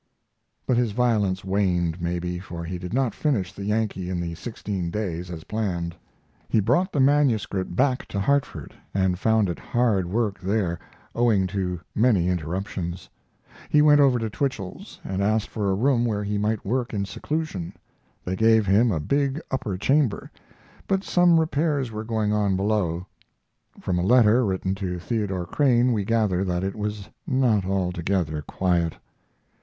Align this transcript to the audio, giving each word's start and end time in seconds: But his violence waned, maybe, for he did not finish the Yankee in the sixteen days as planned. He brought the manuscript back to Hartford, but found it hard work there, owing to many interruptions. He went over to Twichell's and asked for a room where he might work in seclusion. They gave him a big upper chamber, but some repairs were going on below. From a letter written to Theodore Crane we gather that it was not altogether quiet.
But 0.65 0.77
his 0.77 0.93
violence 0.93 1.45
waned, 1.45 2.01
maybe, 2.01 2.39
for 2.39 2.63
he 2.63 2.79
did 2.79 2.91
not 2.91 3.13
finish 3.13 3.53
the 3.53 3.63
Yankee 3.65 4.09
in 4.09 4.19
the 4.19 4.33
sixteen 4.33 4.89
days 4.89 5.29
as 5.29 5.43
planned. 5.43 5.95
He 6.49 6.59
brought 6.59 6.91
the 6.91 6.99
manuscript 6.99 7.75
back 7.75 8.07
to 8.07 8.19
Hartford, 8.19 8.73
but 8.93 9.19
found 9.19 9.47
it 9.47 9.59
hard 9.59 10.07
work 10.07 10.39
there, 10.39 10.79
owing 11.13 11.45
to 11.53 11.79
many 11.93 12.29
interruptions. 12.29 13.11
He 13.69 13.83
went 13.83 13.99
over 14.01 14.17
to 14.17 14.27
Twichell's 14.27 14.99
and 15.03 15.21
asked 15.21 15.49
for 15.49 15.69
a 15.69 15.75
room 15.75 16.03
where 16.03 16.23
he 16.23 16.39
might 16.39 16.65
work 16.65 16.95
in 16.95 17.05
seclusion. 17.05 17.71
They 18.25 18.35
gave 18.35 18.65
him 18.65 18.91
a 18.91 18.99
big 18.99 19.39
upper 19.51 19.77
chamber, 19.77 20.31
but 20.87 21.03
some 21.03 21.39
repairs 21.39 21.91
were 21.91 22.03
going 22.03 22.33
on 22.33 22.55
below. 22.55 23.05
From 23.79 23.99
a 23.99 24.03
letter 24.03 24.43
written 24.43 24.73
to 24.81 24.97
Theodore 24.97 25.45
Crane 25.45 25.93
we 25.93 26.05
gather 26.05 26.43
that 26.43 26.63
it 26.63 26.75
was 26.75 27.07
not 27.27 27.65
altogether 27.67 28.41
quiet. 28.41 28.95